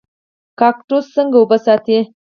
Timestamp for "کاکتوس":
0.59-1.05